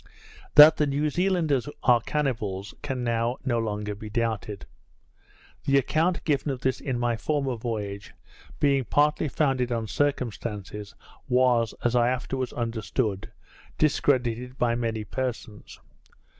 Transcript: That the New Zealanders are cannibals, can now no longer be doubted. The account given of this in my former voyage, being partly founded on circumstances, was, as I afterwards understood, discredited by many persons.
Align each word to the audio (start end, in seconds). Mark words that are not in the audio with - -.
That 0.55 0.77
the 0.77 0.87
New 0.87 1.11
Zealanders 1.11 1.69
are 1.83 2.01
cannibals, 2.01 2.73
can 2.81 3.03
now 3.03 3.37
no 3.45 3.59
longer 3.59 3.93
be 3.93 4.09
doubted. 4.09 4.65
The 5.65 5.77
account 5.77 6.23
given 6.23 6.49
of 6.51 6.61
this 6.61 6.79
in 6.81 6.97
my 6.97 7.15
former 7.15 7.55
voyage, 7.55 8.11
being 8.59 8.83
partly 8.85 9.27
founded 9.27 9.71
on 9.71 9.85
circumstances, 9.85 10.95
was, 11.29 11.75
as 11.83 11.95
I 11.95 12.09
afterwards 12.09 12.51
understood, 12.51 13.31
discredited 13.77 14.57
by 14.57 14.73
many 14.73 15.03
persons. 15.03 15.79